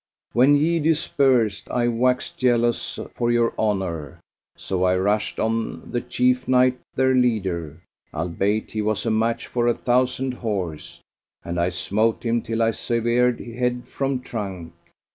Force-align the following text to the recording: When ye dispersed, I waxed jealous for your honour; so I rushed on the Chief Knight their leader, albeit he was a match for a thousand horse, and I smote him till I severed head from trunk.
When 0.33 0.55
ye 0.55 0.79
dispersed, 0.79 1.69
I 1.69 1.87
waxed 1.87 2.39
jealous 2.39 2.97
for 3.13 3.29
your 3.29 3.53
honour; 3.59 4.19
so 4.57 4.83
I 4.83 4.97
rushed 4.97 5.39
on 5.39 5.91
the 5.91 6.01
Chief 6.01 6.47
Knight 6.47 6.79
their 6.95 7.13
leader, 7.13 7.79
albeit 8.11 8.71
he 8.71 8.81
was 8.81 9.05
a 9.05 9.11
match 9.11 9.45
for 9.45 9.67
a 9.67 9.75
thousand 9.75 10.33
horse, 10.33 11.01
and 11.45 11.59
I 11.59 11.69
smote 11.69 12.25
him 12.25 12.41
till 12.41 12.63
I 12.63 12.71
severed 12.71 13.39
head 13.41 13.87
from 13.87 14.21
trunk. 14.21 14.73